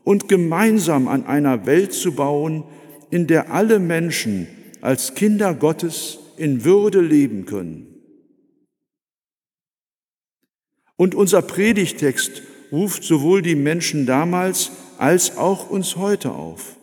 und 0.03 0.29
gemeinsam 0.29 1.07
an 1.07 1.25
einer 1.25 1.65
Welt 1.65 1.93
zu 1.93 2.17
bauen, 2.17 2.65
in 3.11 3.29
der 3.29 3.53
alle 3.53 3.79
Menschen 3.79 4.49
als 4.81 5.15
Kinder 5.15 5.55
Gottes 5.55 6.19
in 6.37 6.65
Würde 6.65 7.01
leben 7.01 7.47
können. 7.47 7.87
Und 10.97 11.15
unser 11.15 11.41
Predigtext 11.41 12.43
ruft 12.73 13.05
sowohl 13.05 13.43
die 13.43 13.55
Menschen 13.55 14.07
damals 14.07 14.71
als 14.99 15.37
auch 15.37 15.71
uns 15.71 15.97
heute 15.97 16.33
auf. 16.33 16.77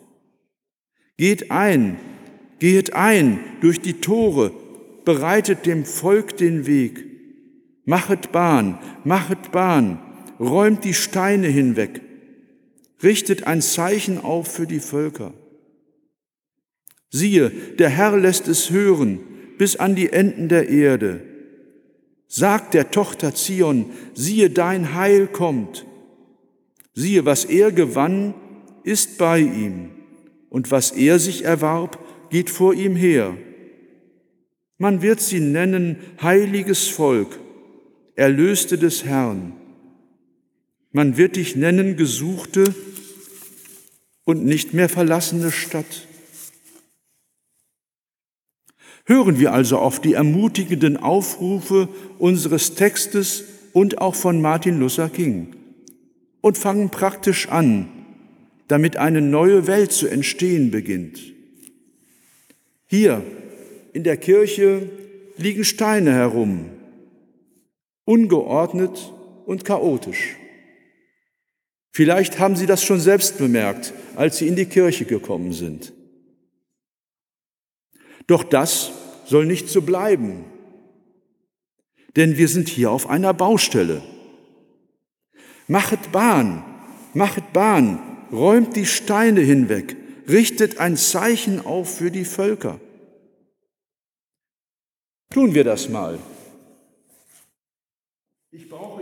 Geht 1.16 1.50
ein, 1.50 1.98
geht 2.58 2.94
ein 2.94 3.40
durch 3.60 3.80
die 3.80 4.00
Tore, 4.00 4.52
bereitet 5.04 5.66
dem 5.66 5.84
Volk 5.84 6.36
den 6.36 6.66
Weg. 6.66 7.04
Machet 7.84 8.32
Bahn, 8.32 8.78
machet 9.04 9.50
Bahn, 9.50 9.98
räumt 10.38 10.84
die 10.84 10.94
Steine 10.94 11.48
hinweg, 11.48 12.02
richtet 13.02 13.44
ein 13.44 13.62
Zeichen 13.62 14.18
auf 14.18 14.48
für 14.48 14.66
die 14.66 14.80
Völker. 14.80 15.32
Siehe, 17.10 17.50
der 17.50 17.88
Herr 17.88 18.16
lässt 18.18 18.48
es 18.48 18.70
hören 18.70 19.20
bis 19.56 19.76
an 19.76 19.94
die 19.94 20.12
Enden 20.12 20.48
der 20.48 20.68
Erde. 20.68 21.20
Sagt 22.28 22.74
der 22.74 22.90
Tochter 22.90 23.34
Zion, 23.34 23.86
siehe, 24.14 24.50
dein 24.50 24.94
Heil 24.94 25.26
kommt. 25.26 25.86
Siehe, 26.94 27.24
was 27.24 27.46
er 27.46 27.72
gewann, 27.72 28.34
ist 28.84 29.18
bei 29.18 29.40
ihm, 29.40 29.90
und 30.50 30.70
was 30.70 30.90
er 30.90 31.18
sich 31.18 31.44
erwarb, 31.44 31.98
geht 32.30 32.50
vor 32.50 32.74
ihm 32.74 32.96
her. 32.96 33.36
Man 34.76 35.02
wird 35.02 35.20
sie 35.20 35.40
nennen 35.40 35.96
heiliges 36.22 36.88
Volk, 36.88 37.40
Erlöste 38.14 38.78
des 38.78 39.04
Herrn. 39.04 39.54
Man 40.92 41.16
wird 41.16 41.36
dich 41.36 41.56
nennen 41.56 41.96
gesuchte 41.96 42.74
und 44.24 44.44
nicht 44.44 44.74
mehr 44.74 44.88
verlassene 44.88 45.50
Stadt. 45.50 46.06
Hören 49.08 49.40
wir 49.40 49.54
also 49.54 49.78
auf 49.78 50.00
die 50.02 50.12
ermutigenden 50.12 50.98
Aufrufe 50.98 51.88
unseres 52.18 52.74
Textes 52.74 53.42
und 53.72 54.02
auch 54.02 54.14
von 54.14 54.42
Martin 54.42 54.78
Luther 54.78 55.08
King 55.08 55.56
und 56.42 56.58
fangen 56.58 56.90
praktisch 56.90 57.48
an, 57.48 57.88
damit 58.68 58.98
eine 58.98 59.22
neue 59.22 59.66
Welt 59.66 59.92
zu 59.92 60.08
entstehen 60.08 60.70
beginnt. 60.70 61.32
Hier 62.84 63.22
in 63.94 64.04
der 64.04 64.18
Kirche 64.18 64.90
liegen 65.38 65.64
Steine 65.64 66.12
herum, 66.12 66.66
ungeordnet 68.04 69.14
und 69.46 69.64
chaotisch. 69.64 70.36
Vielleicht 71.92 72.38
haben 72.38 72.56
Sie 72.56 72.66
das 72.66 72.84
schon 72.84 73.00
selbst 73.00 73.38
bemerkt, 73.38 73.94
als 74.16 74.36
Sie 74.36 74.48
in 74.48 74.54
die 74.54 74.66
Kirche 74.66 75.06
gekommen 75.06 75.54
sind. 75.54 75.94
Doch 78.26 78.44
das 78.44 78.92
soll 79.28 79.44
nicht 79.44 79.68
so 79.68 79.82
bleiben, 79.82 80.44
denn 82.16 82.38
wir 82.38 82.48
sind 82.48 82.68
hier 82.68 82.90
auf 82.90 83.08
einer 83.08 83.34
Baustelle. 83.34 84.02
Machet 85.66 86.10
Bahn, 86.12 86.64
machet 87.12 87.52
Bahn, 87.52 88.26
räumt 88.32 88.74
die 88.74 88.86
Steine 88.86 89.40
hinweg, 89.40 89.96
richtet 90.26 90.78
ein 90.78 90.96
Zeichen 90.96 91.64
auf 91.64 91.98
für 91.98 92.10
die 92.10 92.24
Völker. 92.24 92.80
Tun 95.30 95.54
wir 95.54 95.64
das 95.64 95.90
mal. 95.90 96.18
Ich 98.50 98.66
brauche 98.70 98.97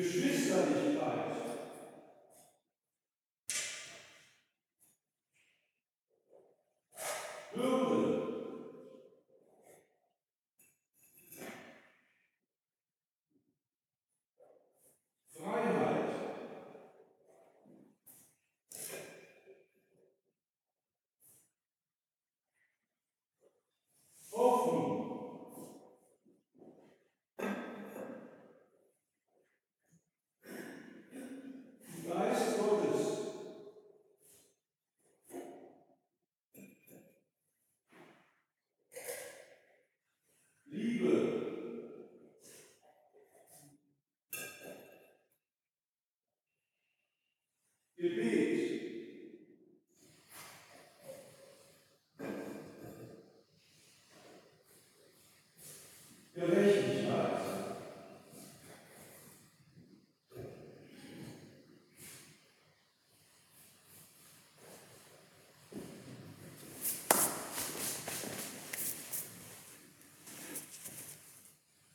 Geschwisterlichkeit. 0.00 1.29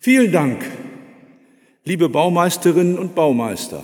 Vielen 0.06 0.32
Dank, 0.32 0.64
liebe 1.84 2.10
Baumeisterinnen 2.10 3.00
und 3.00 3.16
Baumeister. 3.16 3.84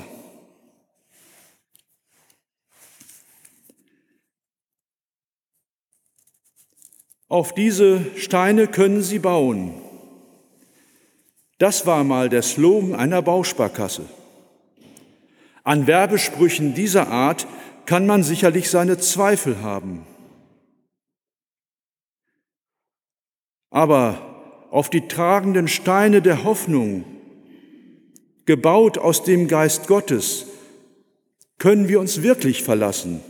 Auf 7.27 7.55
diese 7.55 8.05
Steine 8.17 8.67
können 8.67 9.01
Sie 9.01 9.17
bauen. 9.17 9.73
Das 11.61 11.85
war 11.85 12.03
mal 12.03 12.27
der 12.27 12.41
Slogan 12.41 12.95
einer 12.95 13.21
Bausparkasse. 13.21 14.09
An 15.63 15.85
Werbesprüchen 15.85 16.73
dieser 16.73 17.09
Art 17.09 17.45
kann 17.85 18.07
man 18.07 18.23
sicherlich 18.23 18.67
seine 18.67 18.97
Zweifel 18.97 19.61
haben. 19.61 20.03
Aber 23.69 24.65
auf 24.71 24.89
die 24.89 25.07
tragenden 25.07 25.67
Steine 25.67 26.23
der 26.23 26.43
Hoffnung, 26.45 27.05
gebaut 28.45 28.97
aus 28.97 29.23
dem 29.23 29.47
Geist 29.47 29.85
Gottes, 29.85 30.47
können 31.59 31.87
wir 31.87 31.99
uns 31.99 32.23
wirklich 32.23 32.63
verlassen. 32.63 33.21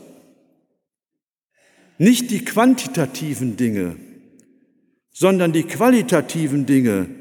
Nicht 1.97 2.31
die 2.31 2.45
quantitativen 2.45 3.57
Dinge, 3.57 3.97
sondern 5.09 5.51
die 5.51 5.63
qualitativen 5.63 6.65
Dinge 6.65 7.20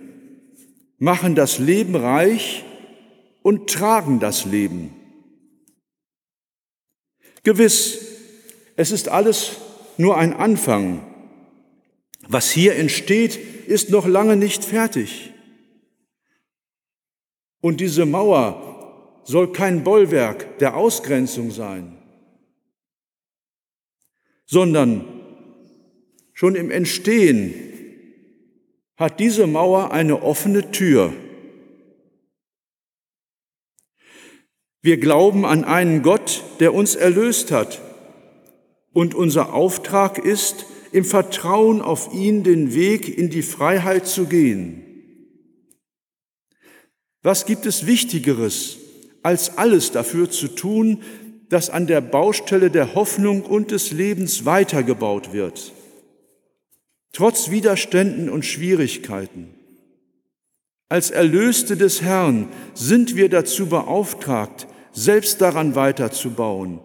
machen 1.00 1.34
das 1.34 1.58
Leben 1.58 1.96
reich 1.96 2.62
und 3.42 3.70
tragen 3.70 4.20
das 4.20 4.44
Leben. 4.44 4.94
Gewiss, 7.42 7.98
es 8.76 8.92
ist 8.92 9.08
alles 9.08 9.56
nur 9.96 10.18
ein 10.18 10.34
Anfang. 10.34 11.02
Was 12.28 12.50
hier 12.50 12.76
entsteht, 12.76 13.36
ist 13.66 13.90
noch 13.90 14.06
lange 14.06 14.36
nicht 14.36 14.62
fertig. 14.62 15.32
Und 17.62 17.80
diese 17.80 18.04
Mauer 18.04 19.22
soll 19.24 19.52
kein 19.52 19.82
Bollwerk 19.84 20.58
der 20.58 20.76
Ausgrenzung 20.76 21.50
sein, 21.50 21.96
sondern 24.44 25.06
schon 26.34 26.56
im 26.56 26.70
Entstehen 26.70 27.69
hat 29.00 29.18
diese 29.18 29.46
Mauer 29.46 29.92
eine 29.92 30.22
offene 30.22 30.70
Tür. 30.72 31.14
Wir 34.82 34.98
glauben 34.98 35.46
an 35.46 35.64
einen 35.64 36.02
Gott, 36.02 36.44
der 36.60 36.74
uns 36.74 36.96
erlöst 36.96 37.50
hat. 37.50 37.80
Und 38.92 39.14
unser 39.14 39.54
Auftrag 39.54 40.18
ist, 40.18 40.66
im 40.92 41.04
Vertrauen 41.04 41.80
auf 41.80 42.12
ihn 42.12 42.42
den 42.42 42.74
Weg 42.74 43.16
in 43.16 43.30
die 43.30 43.42
Freiheit 43.42 44.06
zu 44.06 44.26
gehen. 44.26 44.84
Was 47.22 47.46
gibt 47.46 47.64
es 47.64 47.86
Wichtigeres, 47.86 48.76
als 49.22 49.56
alles 49.56 49.92
dafür 49.92 50.30
zu 50.30 50.48
tun, 50.48 51.02
dass 51.48 51.70
an 51.70 51.86
der 51.86 52.02
Baustelle 52.02 52.70
der 52.70 52.94
Hoffnung 52.94 53.42
und 53.42 53.70
des 53.70 53.92
Lebens 53.92 54.44
weitergebaut 54.44 55.32
wird? 55.32 55.72
Trotz 57.12 57.50
Widerständen 57.50 58.28
und 58.28 58.44
Schwierigkeiten. 58.44 59.54
Als 60.88 61.10
Erlöste 61.10 61.76
des 61.76 62.02
Herrn 62.02 62.48
sind 62.74 63.16
wir 63.16 63.28
dazu 63.28 63.66
beauftragt, 63.66 64.66
selbst 64.92 65.40
daran 65.40 65.74
weiterzubauen 65.74 66.80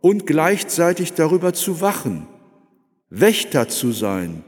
und 0.00 0.26
gleichzeitig 0.26 1.12
darüber 1.12 1.52
zu 1.52 1.80
wachen, 1.80 2.26
Wächter 3.10 3.68
zu 3.68 3.92
sein, 3.92 4.42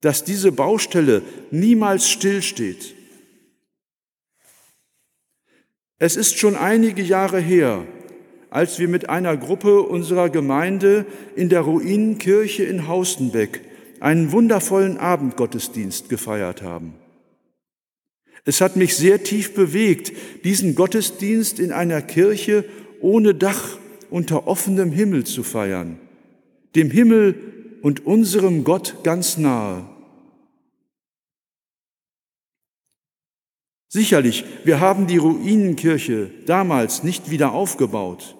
dass 0.00 0.24
diese 0.24 0.52
Baustelle 0.52 1.22
niemals 1.50 2.08
stillsteht. 2.08 2.94
Es 5.98 6.16
ist 6.16 6.38
schon 6.38 6.56
einige 6.56 7.02
Jahre 7.02 7.40
her, 7.40 7.86
als 8.50 8.78
wir 8.78 8.88
mit 8.88 9.08
einer 9.08 9.36
Gruppe 9.36 9.82
unserer 9.82 10.30
Gemeinde 10.30 11.06
in 11.36 11.48
der 11.48 11.60
Ruinenkirche 11.60 12.64
in 12.64 12.88
Haustenbeck 12.88 13.60
einen 14.04 14.32
wundervollen 14.32 14.98
Abendgottesdienst 14.98 16.10
gefeiert 16.10 16.60
haben. 16.60 16.92
Es 18.44 18.60
hat 18.60 18.76
mich 18.76 18.96
sehr 18.96 19.22
tief 19.22 19.54
bewegt, 19.54 20.12
diesen 20.44 20.74
Gottesdienst 20.74 21.58
in 21.58 21.72
einer 21.72 22.02
Kirche 22.02 22.66
ohne 23.00 23.34
Dach 23.34 23.78
unter 24.10 24.46
offenem 24.46 24.92
Himmel 24.92 25.24
zu 25.24 25.42
feiern, 25.42 25.98
dem 26.74 26.90
Himmel 26.90 27.78
und 27.80 28.04
unserem 28.04 28.62
Gott 28.62 28.96
ganz 29.04 29.38
nahe. 29.38 29.88
Sicherlich, 33.88 34.44
wir 34.64 34.80
haben 34.80 35.06
die 35.06 35.16
Ruinenkirche 35.16 36.30
damals 36.44 37.04
nicht 37.04 37.30
wieder 37.30 37.52
aufgebaut, 37.52 38.36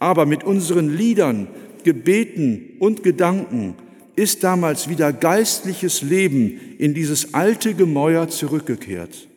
aber 0.00 0.26
mit 0.26 0.42
unseren 0.42 0.92
Liedern, 0.92 1.46
Gebeten 1.84 2.78
und 2.80 3.04
Gedanken 3.04 3.76
ist 4.16 4.42
damals 4.42 4.88
wieder 4.88 5.12
geistliches 5.12 6.02
Leben 6.02 6.76
in 6.78 6.94
dieses 6.94 7.34
alte 7.34 7.74
Gemäuer 7.74 8.28
zurückgekehrt. 8.28 9.28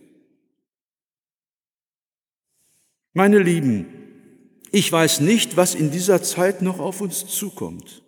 Meine 3.13 3.39
Lieben, 3.39 3.88
ich 4.72 4.92
weiß 4.92 5.20
nicht, 5.22 5.58
was 5.58 5.76
in 5.76 5.92
dieser 5.92 6.24
Zeit 6.24 6.62
noch 6.62 6.80
auf 6.80 7.02
uns 7.02 7.28
zukommt. 7.28 8.04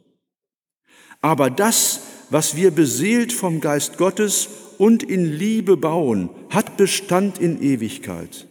Aber 1.20 1.50
das, 1.50 2.02
was 2.30 2.56
wir 2.56 2.72
beseelt 2.72 3.34
vom 3.34 3.62
Geist 3.62 3.98
Gottes 3.98 4.48
und 4.78 5.04
in 5.04 5.26
Liebe 5.26 5.78
bauen, 5.78 6.30
hat 6.50 6.78
Bestand 6.78 7.40
in 7.40 7.62
Ewigkeit. 7.62 8.48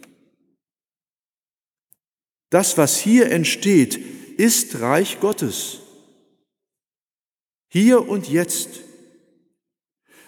Das, 2.49 2.77
was 2.77 2.97
hier 2.97 3.31
entsteht, 3.31 3.97
ist 4.37 4.79
Reich 4.79 5.19
Gottes. 5.19 5.80
Hier 7.73 8.09
und 8.09 8.27
jetzt. 8.27 8.81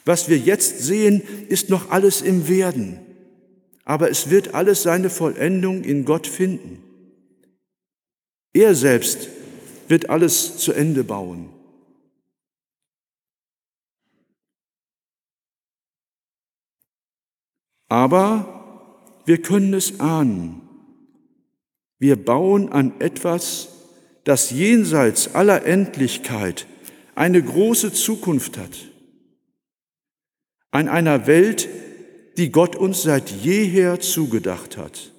Was 0.06 0.30
wir 0.30 0.38
jetzt 0.38 0.80
sehen, 0.80 1.22
ist 1.50 1.70
noch 1.70 1.92
alles 1.92 2.22
im 2.22 2.48
Werden, 2.48 3.00
aber 3.84 4.10
es 4.10 4.30
wird 4.30 4.54
alles 4.54 4.84
seine 4.84 5.10
Vollendung 5.10 5.84
in 5.84 6.06
Gott 6.06 6.26
finden. 6.26 6.82
Er 8.54 8.76
selbst 8.76 9.28
wird 9.90 10.10
alles 10.10 10.58
zu 10.58 10.72
Ende 10.72 11.04
bauen. 11.04 11.50
Aber 17.90 19.20
wir 19.26 19.42
können 19.42 19.74
es 19.74 20.00
ahnen. 20.00 20.62
Wir 22.00 22.16
bauen 22.16 22.70
an 22.70 23.00
etwas, 23.00 23.68
das 24.24 24.50
jenseits 24.50 25.36
aller 25.36 25.66
Endlichkeit 25.66 26.68
eine 27.15 27.41
große 27.41 27.93
Zukunft 27.93 28.58
hat. 28.58 28.91
An 30.71 30.88
einer 30.88 31.28
Welt, 31.28 31.69
die 32.38 32.52
Gott 32.52 32.76
uns 32.76 33.04
seit 33.04 33.30
jeher 33.30 33.99
zugedacht 33.99 34.78
hat. 34.78 35.12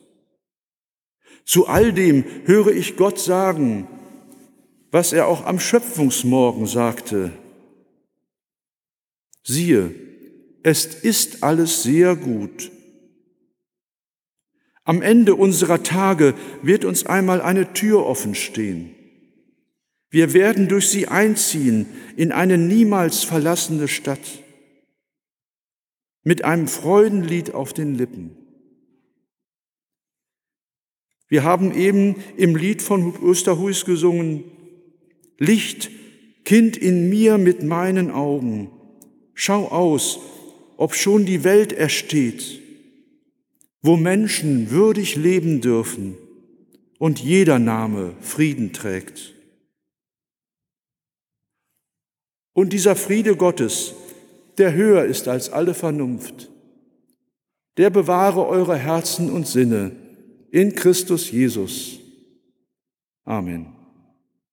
Zu 1.45 1.67
all 1.67 1.93
dem 1.93 2.25
höre 2.45 2.73
ich 2.73 2.97
Gott 2.97 3.19
sagen, 3.19 3.87
was 4.91 5.13
er 5.13 5.29
auch 5.29 5.45
am 5.45 5.61
Schöpfungsmorgen 5.61 6.67
sagte. 6.67 7.33
Siehe, 9.43 9.95
es 10.63 10.87
ist 10.87 11.43
alles 11.43 11.83
sehr 11.83 12.17
gut. 12.17 12.71
Am 14.85 15.03
Ende 15.03 15.35
unserer 15.35 15.83
Tage 15.83 16.35
wird 16.63 16.85
uns 16.85 17.07
einmal 17.07 17.41
eine 17.41 17.73
Tür 17.73 18.07
offen 18.07 18.35
stehen. 18.35 18.94
Wir 20.15 20.33
werden 20.33 20.69
durch 20.69 20.91
sie 20.91 21.09
einziehen 21.09 21.87
in 22.15 22.31
eine 22.31 22.57
niemals 22.57 23.25
verlassene 23.25 23.89
Stadt 23.89 24.21
mit 26.23 26.45
einem 26.45 26.69
Freudenlied 26.69 27.53
auf 27.53 27.73
den 27.73 27.97
Lippen. 27.97 28.37
Wir 31.27 31.43
haben 31.43 31.75
eben 31.75 32.15
im 32.37 32.55
Lied 32.55 32.81
von 32.81 33.13
Österhuis 33.25 33.85
gesungen, 33.85 34.45
Licht, 35.37 35.91
Kind 36.45 36.77
in 36.77 37.09
mir 37.09 37.37
mit 37.37 37.65
meinen 37.65 38.13
Augen, 38.13 38.71
schau 39.35 39.67
aus, 39.67 40.21
ob 40.77 40.95
schon 40.95 41.27
die 41.27 41.43
Welt 41.43 41.73
ersteht, 41.73 42.63
wo 43.83 43.97
Menschen 43.97 44.71
würdig 44.71 45.17
leben 45.17 45.61
dürfen 45.61 46.15
und 47.01 47.19
jeder 47.19 47.59
Name 47.59 48.15
Frieden 48.21 48.73
trägt. 48.73 49.34
Und 52.55 52.73
dieser 52.73 52.97
Friede 52.97 53.37
Gottes, 53.37 53.95
der 54.57 54.73
höher 54.73 55.05
ist 55.05 55.29
als 55.29 55.51
alle 55.51 55.75
Vernunft, 55.75 56.51
der 57.77 57.91
bewahre 57.91 58.47
eure 58.47 58.77
Herzen 58.77 59.31
und 59.31 59.47
Sinne 59.47 59.93
in 60.51 60.75
Christus 60.75 61.31
Jesus. 61.31 61.99
Amen. 63.25 63.74